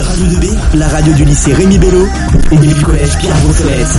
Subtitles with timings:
[0.00, 2.06] Radio 2B, la radio du lycée Rémi Bello
[2.52, 3.98] et du collège Pierre Brossolette.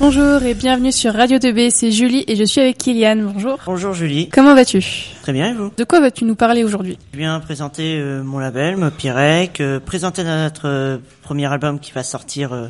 [0.00, 3.30] Bonjour et bienvenue sur Radio 2B, c'est Julie et je suis avec Kylian.
[3.32, 3.58] Bonjour.
[3.64, 4.28] Bonjour Julie.
[4.28, 4.82] Comment vas-tu?
[5.22, 5.70] Très bien et vous?
[5.76, 6.98] De quoi vas-tu nous parler aujourd'hui?
[7.12, 12.02] Je viens présenter euh, mon label, Mopirec, euh, présenter notre euh, premier album qui va
[12.02, 12.68] sortir euh,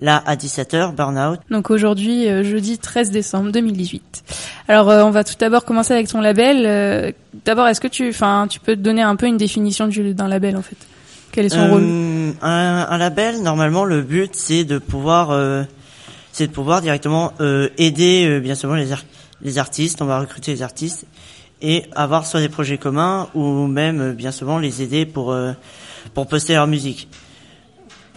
[0.00, 1.38] là à 17h, Burnout.
[1.50, 4.22] Donc aujourd'hui, euh, jeudi 13 décembre 2018.
[4.68, 6.64] Alors euh, on va tout d'abord commencer avec ton label.
[6.66, 7.12] Euh,
[7.44, 10.28] d'abord, est-ce que tu, enfin, tu peux te donner un peu une définition du- d'un
[10.28, 10.76] label en fait?
[11.32, 11.82] Quel est son rôle?
[12.42, 15.62] Un, un label, normalement, le but c'est de pouvoir, euh,
[16.32, 19.04] c'est de pouvoir directement euh, aider euh, bien souvent les, ar-
[19.42, 20.02] les artistes.
[20.02, 21.04] On va recruter les artistes
[21.62, 25.52] et avoir soit des projets communs ou même bien souvent les aider pour euh,
[26.14, 27.06] pour poster leur musique.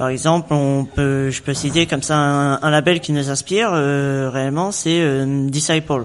[0.03, 0.53] Par exemple,
[0.97, 6.03] je peux citer comme ça un, label qui nous inspire euh, réellement, c'est euh, Disciple,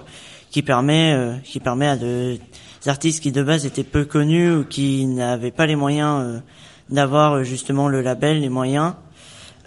[0.53, 2.39] qui permet euh, qui permet à de-
[2.85, 6.41] des artistes qui de base étaient peu connus ou qui n'avaient pas les moyens
[6.91, 8.93] d'avoir justement le label, les moyens.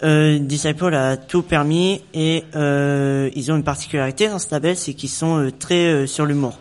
[0.02, 5.52] Disciple a tout permis et ils ont une particularité dans ce label, c'est qu'ils sont
[5.58, 6.56] très sur l'humour.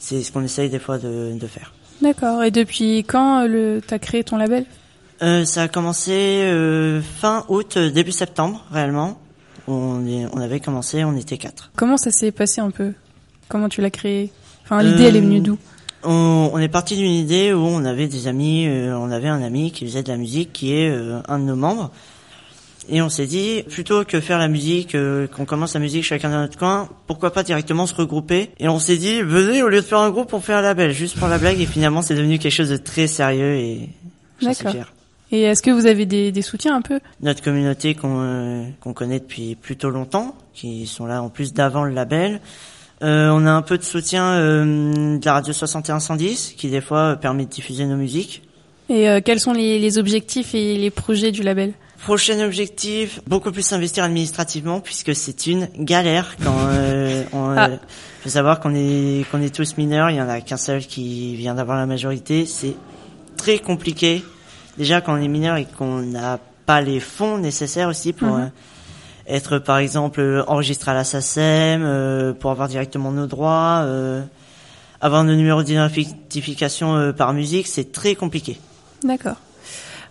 [0.00, 1.72] C'est ce qu'on essaye des fois de, faire.
[2.02, 2.42] D'accord.
[2.42, 4.66] Et depuis quand le, t'as créé ton label?
[5.24, 6.12] Euh, ça a commencé
[6.44, 9.18] euh, fin août, euh, début septembre réellement.
[9.66, 11.70] On, est, on avait commencé, on était quatre.
[11.76, 12.92] Comment ça s'est passé un peu?
[13.48, 14.30] Comment tu l'as créé?
[14.64, 15.58] Enfin, l'idée, elle est venue d'où?
[16.04, 19.42] on, on est parti d'une idée où on avait des amis, euh, on avait un
[19.42, 21.90] ami qui faisait de la musique, qui est euh, un de nos membres.
[22.90, 26.28] Et on s'est dit, plutôt que faire la musique, euh, qu'on commence la musique chacun
[26.28, 28.50] dans notre coin, pourquoi pas directement se regrouper?
[28.58, 30.92] Et on s'est dit, venez, au lieu de faire un groupe, on fait un label,
[30.92, 31.60] juste pour la blague.
[31.60, 33.88] Et finalement, c'est devenu quelque chose de très sérieux et
[34.40, 34.72] j'en suis D'accord.
[34.72, 34.92] fier.
[35.34, 37.00] Et est-ce que vous avez des, des soutiens un peu?
[37.20, 41.82] Notre communauté qu'on euh, qu'on connaît depuis plutôt longtemps, qui sont là en plus d'avant
[41.82, 42.40] le label.
[43.02, 47.16] Euh, on a un peu de soutien euh, de la radio 6110, qui des fois
[47.16, 48.42] permet de diffuser nos musiques.
[48.88, 51.72] Et quels sont les, les objectifs et les projets du label?
[52.04, 57.70] Prochain objectif, beaucoup plus s'investir administrativement puisque c'est une galère quand euh, on, Ah.
[57.70, 57.76] euh,
[58.22, 61.34] faut savoir qu'on est qu'on est tous mineurs, il y en a qu'un seul qui
[61.34, 62.74] vient d'avoir la majorité, c'est
[63.38, 64.22] très compliqué.
[64.78, 68.42] Déjà quand on est mineur et qu'on n'a pas les fonds nécessaires aussi pour Mhm.
[68.42, 73.84] euh, être par exemple euh, enregistré à la SACEM, euh, pour avoir directement nos droits,
[75.00, 78.58] avoir nos numéros d'identification par musique, c'est très compliqué.
[79.02, 79.36] D'accord.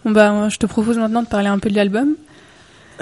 [0.06, 2.16] Bon bah, je te propose maintenant de parler un peu de l'album.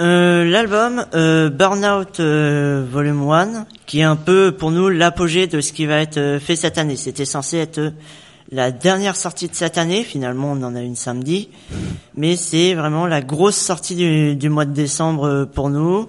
[0.00, 5.60] Euh, L'album euh, Burnout euh, Volume 1, qui est un peu pour nous l'apogée de
[5.60, 6.96] ce qui va être fait cette année.
[6.96, 7.92] C'était censé être
[8.52, 11.48] la dernière sortie de cette année, finalement on en a une samedi,
[12.14, 16.08] mais c'est vraiment la grosse sortie du, du mois de décembre euh, pour nous.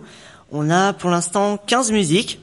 [0.52, 2.40] On a pour l'instant 15 musiques,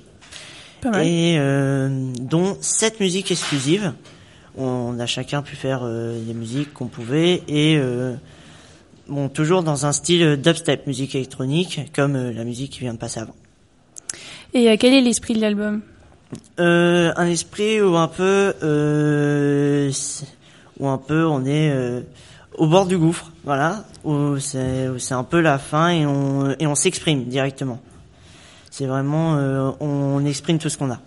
[0.81, 1.07] Pas mal.
[1.07, 3.93] et euh, dont 7 musiques exclusives.
[4.59, 8.15] On a chacun pu faire euh, les musiques qu'on pouvait et euh,
[9.07, 12.99] bon toujours dans un style dubstep, musique électronique, comme euh, la musique qui vient de
[12.99, 13.37] passer avant.
[14.55, 15.83] Et euh, quel est l'esprit de l'album?
[16.61, 19.91] Euh, un esprit où un peu euh,
[20.79, 22.03] où un peu on est euh,
[22.57, 26.75] au bord du gouffre, voilà, où c'est un peu la fin et on et on
[26.77, 27.81] s'exprime directement.
[28.71, 31.01] C'est vraiment euh, on exprime tout ce qu'on a.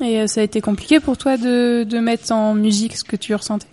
[0.00, 3.16] Et euh, ça a été compliqué pour toi de, de mettre en musique ce que
[3.16, 3.66] tu ressentais?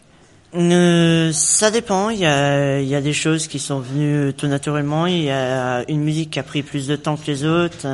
[0.55, 2.09] Euh, ça dépend.
[2.09, 5.05] Il y a, il y a des choses qui sont venues tout naturellement.
[5.05, 7.87] Il y a une musique qui a pris plus de temps que les autres.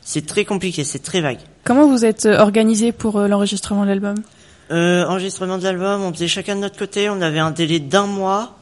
[0.00, 1.38] C'est très compliqué, c'est très vague.
[1.64, 4.14] Comment vous êtes euh, organisé pour euh, l'enregistrement de l'album?
[4.70, 7.08] Euh, enregistrement de l'album, on faisait chacun de notre côté.
[7.08, 8.56] On avait un délai d'un mois.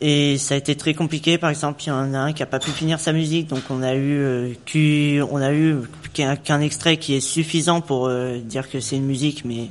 [0.00, 1.38] Et ça a été très compliqué.
[1.38, 3.62] Par exemple, il y en a un qui a pas pu finir sa musique, donc
[3.70, 5.76] on a eu euh, qu'u- on a eu
[6.12, 9.68] qu'un extrait qui est suffisant pour euh, dire que c'est une musique, mais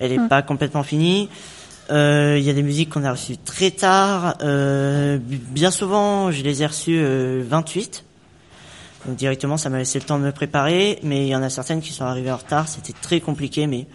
[0.00, 0.28] elle est Hmm.
[0.28, 1.28] pas complètement finie.
[1.90, 4.36] Euh, Il y a des musiques qu'on a reçues très tard.
[4.42, 8.02] Euh, bien souvent, je les ai reçues euh, 28.
[9.06, 10.98] Donc directement, ça m'a laissé le temps de me préparer.
[11.02, 12.68] Mais il y en a certaines qui sont arrivées en retard.
[12.68, 13.86] C'était très compliqué, mais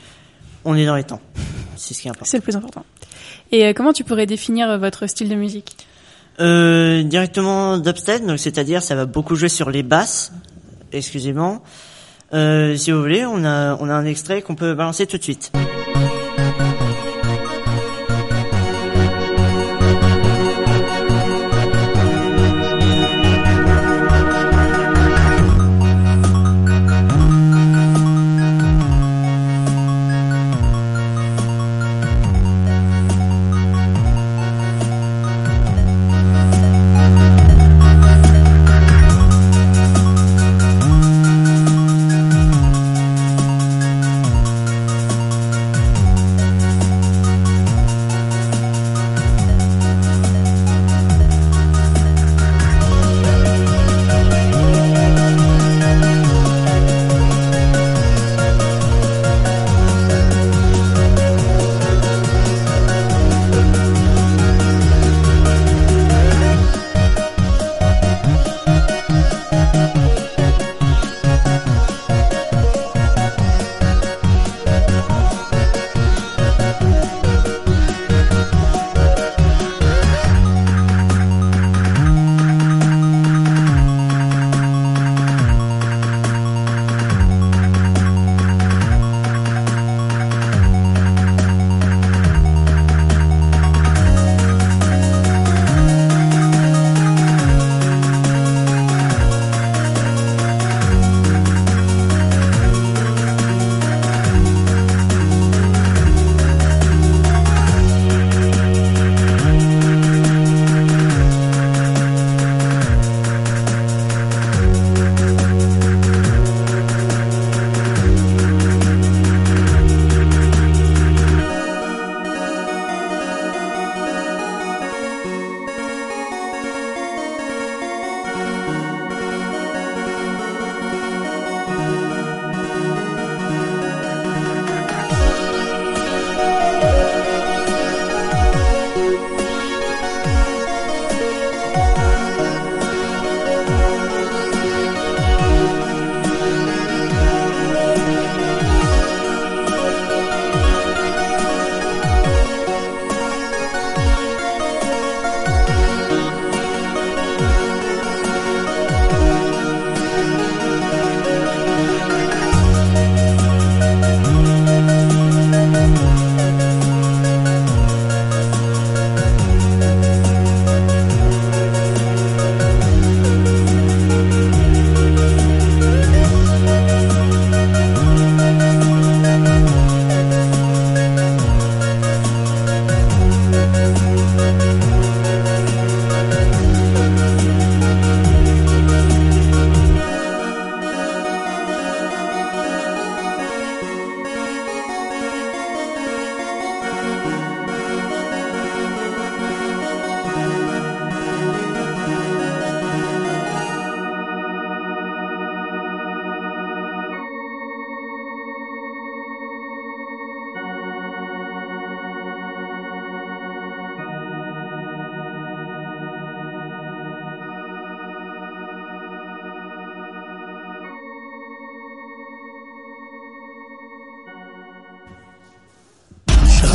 [0.66, 1.22] on est dans les temps.
[1.75, 2.30] C'est ce qui est important.
[2.30, 2.86] C'est le plus important.
[3.52, 5.75] Et euh, comment tu pourrais définir euh, votre style de musique?
[6.39, 10.31] Euh, directement dubstep, donc c'est-à-dire ça va beaucoup jouer sur les basses,
[10.94, 11.62] exclusivement.
[12.34, 15.24] Euh, si vous voulez, on a on a un extrait qu'on peut balancer tout de
[15.24, 15.51] suite.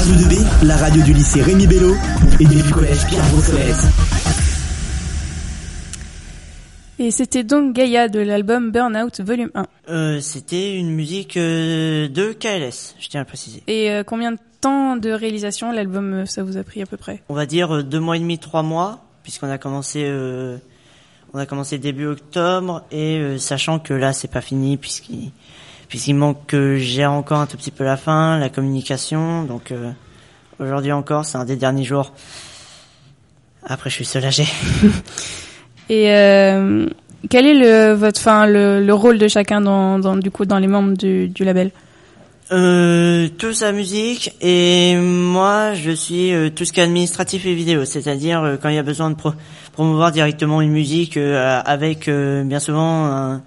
[0.04, 1.94] Radio 2B, la radio du lycée Rémi Bello
[2.38, 3.74] et du collège Pierre Brossolès.
[6.98, 9.66] Et c'était donc Gaïa de l'album Burnout Volume 1.
[9.88, 13.62] Euh, C'était une musique euh, de KLS, je tiens à le préciser.
[13.66, 16.98] Et euh, combien de temps de réalisation l'album euh, ça vous a pris à peu
[16.98, 17.22] près?
[17.30, 20.58] On va dire euh, deux mois et demi, trois mois, puisqu'on a commencé, euh,
[21.32, 25.30] on a commencé début octobre, et euh, sachant que là c'est pas fini, puisqu'il
[25.94, 29.92] puisqu'il manque que j'ai encore un tout petit peu la fin, la communication, donc euh,
[30.58, 32.12] aujourd'hui encore c'est un des derniers jours.
[33.64, 34.44] Après je suis soulagé.
[35.88, 36.88] Et euh,
[37.30, 40.58] quel est le votre fin le, le rôle de chacun dans, dans du coup dans
[40.58, 41.70] les membres du, du label?
[42.50, 47.54] Euh, tout sa musique et moi je suis euh, tout ce qui est administratif et
[47.54, 49.32] vidéo, c'est-à-dire euh, quand il y a besoin de pro-
[49.72, 53.42] promouvoir directement une musique euh, avec euh, bien souvent un-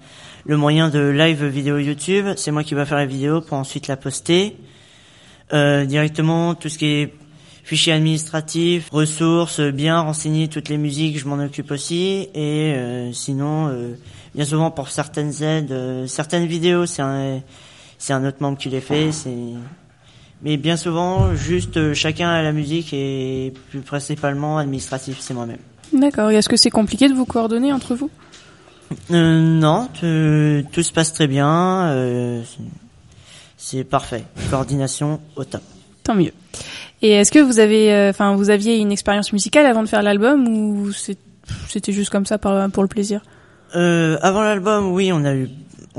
[0.48, 3.86] le moyen de live vidéo YouTube, c'est moi qui va faire la vidéo pour ensuite
[3.86, 4.56] la poster.
[5.52, 7.14] Euh, directement tout ce qui est
[7.64, 13.68] fichier administratif, ressources, bien renseigner toutes les musiques, je m'en occupe aussi et euh, sinon
[13.68, 13.94] euh,
[14.34, 17.40] bien souvent pour certaines aides, euh, certaines vidéos c'est un
[17.98, 19.12] c'est un autre membre qui les fait.
[19.12, 19.36] C'est
[20.40, 25.58] mais bien souvent juste euh, chacun a la musique et plus principalement administratif, c'est moi-même.
[25.92, 26.30] D'accord.
[26.30, 28.10] Est-ce que c'est compliqué de vous coordonner entre vous?
[29.10, 31.88] Euh, non, tout, tout se passe très bien.
[31.90, 32.42] euh,
[33.56, 34.24] c'est- parfait.
[34.50, 35.60] Coordination au top.
[36.04, 36.32] Tant mieux.
[37.02, 40.02] Et est-ce que vous avez, euh, enfin, vous aviez une expérience musicale avant de faire
[40.02, 43.20] l'album ou c'était juste comme ça par, pour le plaisir?
[43.76, 45.48] Euh, avant l'album, oui, on a eu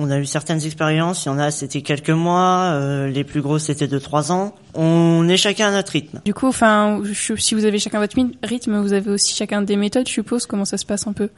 [0.01, 1.25] on a eu certaines expériences.
[1.25, 2.71] Il y en a, c'était quelques mois.
[2.71, 4.55] euh, les plus grosses, c'était de trois ans.
[4.73, 6.21] On est chacun à notre rythme.
[6.23, 7.01] Du coup, enfin,
[7.37, 10.45] si vous avez chacun votre rythme, vous avez aussi chacun des méthodes, je suppose.
[10.45, 11.29] Comment ça se passe un peu?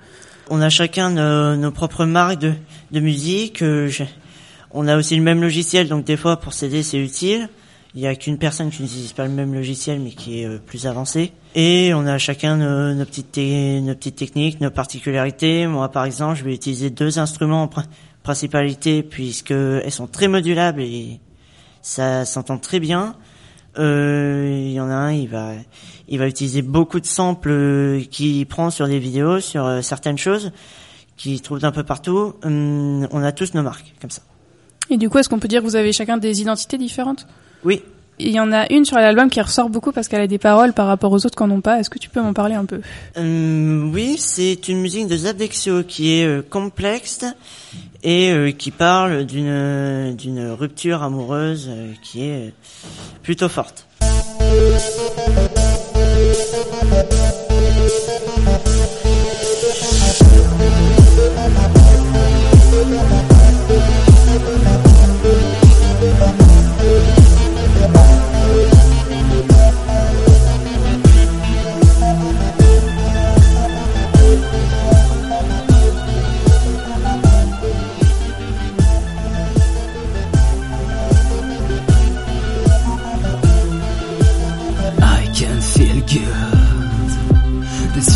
[0.52, 2.54] On a chacun nos, nos propres marques de,
[2.92, 3.62] de musique.
[3.64, 4.04] euh, je-
[4.74, 7.50] on a aussi le même logiciel, donc des fois pour s'aider c'est utile.
[7.94, 10.60] Il y a qu'une personne qui n'utilise pas le même logiciel, mais qui est euh,
[10.66, 11.34] plus avancé.
[11.56, 15.68] Et on a chacun nos, nos petites te- nos petites techniques, nos particularités.
[15.68, 17.68] Moi, par exemple, je vais utiliser deux instruments en
[18.24, 21.20] prin- principalité, puisque elles sont très modulables et
[21.82, 23.16] ça s'entend très bien.
[23.80, 25.54] Euh, il y en a un, il va,
[26.10, 30.52] il va utiliser beaucoup de samples qu'il prend sur des vidéos, sur euh, certaines choses
[31.18, 32.34] qu'il trouve d'un peu partout.
[32.44, 34.22] Hum, on a tous nos marques, comme ça.
[34.90, 37.28] Et du coup, est-ce qu'on peut dire que vous avez chacun des identités différentes?
[37.64, 37.82] Oui,
[38.24, 40.74] Il y en a une sur l'album qui ressort beaucoup parce qu'elle a des paroles
[40.74, 41.80] par rapport aux autres qui n'en ont pas.
[41.80, 42.82] Est-ce que tu peux m'en parler un peu?
[43.18, 47.26] Hum, oui, c'est une musique de Zabdexio qui est euh, complexe
[48.04, 52.52] et euh, qui parle d'une d'une rupture amoureuse euh, qui est euh,
[53.24, 53.88] plutôt forte.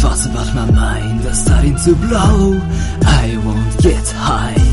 [0.06, 2.62] Thoughts about my mind are starting to blow.
[3.24, 4.64] I won't get high.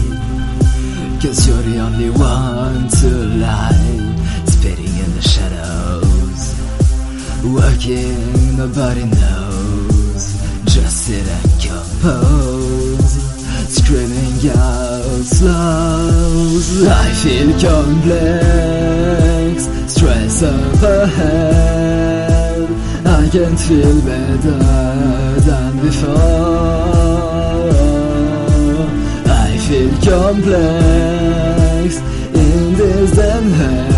[1.22, 3.10] Cause you're the only one to
[3.44, 3.98] lie.
[4.54, 6.42] Spitting in the shadows.
[7.58, 10.22] Working, nobody knows.
[10.74, 13.14] Just sit and compose.
[13.78, 16.60] Screaming out slow.
[17.04, 19.54] I feel complex.
[19.94, 22.68] Stress up ahead.
[23.06, 25.21] I can't feel better
[25.82, 27.72] before.
[29.26, 31.88] I feel complex
[32.42, 33.92] in this damn head.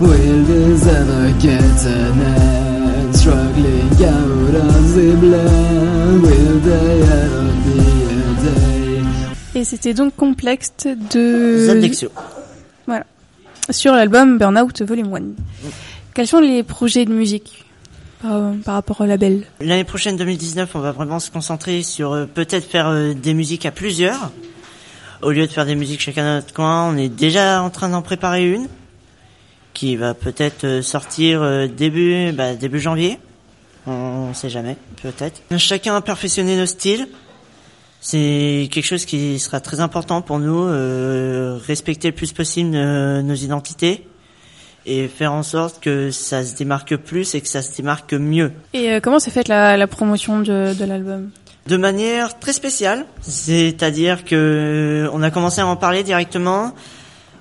[0.00, 3.14] Will this ever get an end?
[3.14, 6.22] Struggling out of the blend.
[6.22, 7.78] Will they ever be
[8.10, 9.60] a day?
[9.60, 10.72] Et c'était donc complexe
[11.14, 12.10] de Zabdexio.
[12.86, 13.04] voilà
[13.70, 15.20] sur l'album Burnout Volume 1.
[16.14, 17.64] Quels sont les projets de musique?
[18.22, 22.26] Par, par rapport au label L'année prochaine, 2019, on va vraiment se concentrer sur euh,
[22.26, 24.30] peut-être faire euh, des musiques à plusieurs.
[25.20, 27.88] Au lieu de faire des musiques chacun dans notre coin, on est déjà en train
[27.88, 28.68] d'en préparer une
[29.74, 33.18] qui va peut-être euh, sortir euh, début bah, début janvier.
[33.86, 35.42] On, on sait jamais, peut-être.
[35.58, 37.08] Chacun a perfectionné nos styles.
[38.04, 43.22] C'est quelque chose qui sera très important pour nous, euh, respecter le plus possible euh,
[43.22, 44.04] nos identités
[44.86, 48.52] et faire en sorte que ça se démarque plus et que ça se démarque mieux.
[48.72, 51.30] Et euh, comment s'est faite la, la promotion de, de l'album?
[51.66, 56.74] De manière très spéciale, c'est-à-dire que on a commencé à en parler directement.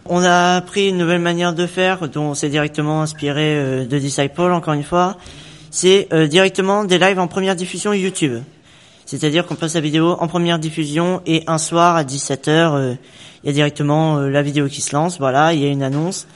[0.05, 3.97] On a appris une nouvelle manière de faire, dont on s'est directement inspiré euh, de
[3.97, 5.17] Disciple, encore une fois.
[5.71, 8.41] C'est euh, directement des lives en première diffusion YouTube.
[9.05, 12.97] C'est-à-dire qu'on passe la vidéo en première diffusion et un soir à 17h,
[13.43, 15.17] il y a directement la vidéo qui se lance.
[15.19, 16.27] Voilà, il y a une annonce.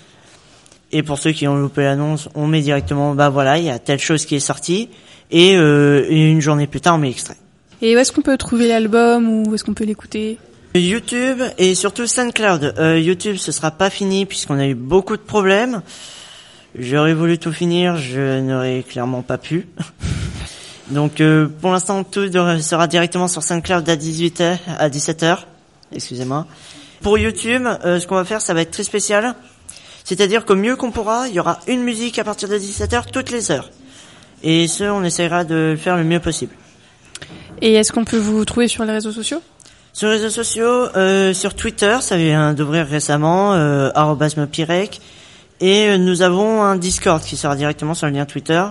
[0.97, 3.79] Et pour ceux qui ont loupé l'annonce, on met directement, bah voilà, il y a
[3.79, 4.87] telle chose qui est sortie.
[5.29, 7.35] Et, une journée plus tard, on met l'extrait.
[7.81, 10.37] Et où est-ce qu'on peut trouver l'album ou où est-ce qu'on peut l'écouter?
[10.73, 12.75] YouTube et surtout SoundCloud.
[12.79, 15.81] Euh, YouTube, ce sera pas fini puisqu'on a eu beaucoup de problèmes.
[16.79, 19.67] J'aurais voulu tout finir, je n'aurais clairement pas pu.
[20.91, 25.39] Donc euh, pour l'instant, tout sera directement sur SoundCloud à 18h, à 17h.
[25.93, 26.47] Excusez-moi.
[27.01, 29.35] Pour YouTube, euh, ce qu'on va faire, ça va être très spécial.
[30.05, 33.31] C'est-à-dire qu'au mieux qu'on pourra, il y aura une musique à partir de 17h toutes
[33.31, 33.69] les heures.
[34.43, 36.53] Et ce, on essaiera de le faire le mieux possible.
[37.61, 39.41] Et est-ce qu'on peut vous trouver sur les réseaux sociaux?
[39.91, 43.89] Sur les réseaux sociaux, euh, sur Twitter, ça vient d'ouvrir récemment, euh,
[44.37, 45.01] @mepirec,
[45.61, 48.63] et euh, nous avons un Discord qui sera directement sur le lien Twitter.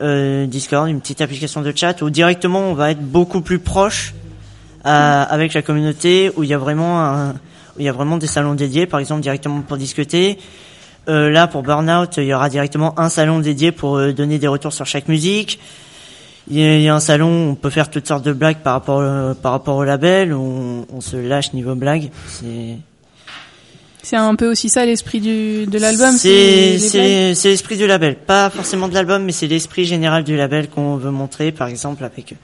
[0.00, 4.14] Euh, Discord, une petite application de chat où directement on va être beaucoup plus proche
[4.86, 7.34] euh, avec la communauté, où il y a vraiment un,
[7.78, 10.38] il y a vraiment des salons dédiés, par exemple directement pour discuter.
[11.08, 14.72] Euh, là, pour Burnout, il y aura directement un salon dédié pour donner des retours
[14.72, 15.58] sur chaque musique.
[16.50, 19.34] Il y, a, un salon, on peut faire toutes sortes de blagues par rapport euh,
[19.34, 22.10] par rapport au label, on, on se lâche niveau blague.
[22.26, 22.76] C'est
[24.02, 26.16] c'est un peu aussi ça l'esprit du de l'album.
[26.16, 30.36] C'est c'est c'est l'esprit du label, pas forcément de l'album, mais c'est l'esprit général du
[30.36, 31.52] label qu'on veut montrer.
[31.52, 32.34] Par exemple, avec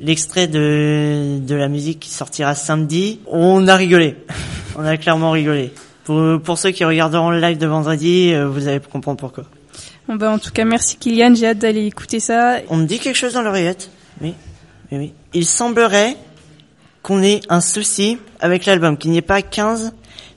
[0.00, 4.16] l'extrait de de la musique qui sortira samedi, on a rigolé,
[4.76, 5.72] on a clairement rigolé.
[6.04, 9.44] Pour pour ceux qui regarderont le live de vendredi, euh, vous allez comprendre pourquoi.
[10.08, 12.58] Bon bah en tout cas merci Kylian, j'ai hâte d'aller écouter ça.
[12.68, 13.90] On me dit quelque chose dans l'oreillette.
[14.20, 14.34] Oui,
[14.90, 15.12] oui, oui.
[15.32, 16.16] Il semblerait
[17.02, 19.92] qu'on ait un souci avec l'album, qu'il n'y ait pas 15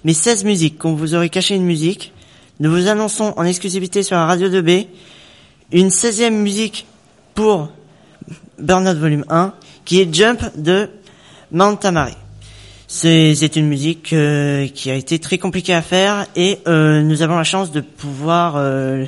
[0.05, 2.13] mais 16 musiques, qu'on vous aurait caché une musique.
[2.59, 4.87] Nous vous annonçons en exclusivité sur la radio 2B
[5.71, 6.85] une 16e musique
[7.33, 7.69] pour
[8.59, 10.89] Burnout Volume 1 qui est Jump de
[11.51, 12.13] Mount Tamari.
[12.87, 17.35] C'est une musique euh, qui a été très compliquée à faire et euh, nous avons
[17.35, 19.05] la chance de pouvoir euh,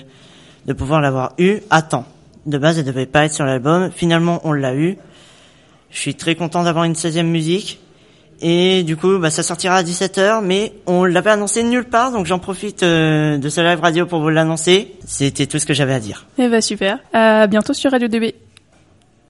[0.65, 2.05] de pouvoir l'avoir eu à temps.
[2.45, 3.91] De base, elle devait pas être sur l'album.
[3.93, 4.97] Finalement, on l'a eu.
[5.91, 7.79] Je suis très content d'avoir une 16e musique.
[8.41, 12.27] Et du coup, bah, ça sortira à 17h, mais on l'avait annoncé nulle part, donc
[12.27, 14.93] j'en profite euh, de ce live radio pour vous l'annoncer.
[15.05, 16.27] C'était tout ce que j'avais à dire.
[16.37, 16.99] Eh bah super.
[17.13, 18.35] À bientôt sur Radio DB.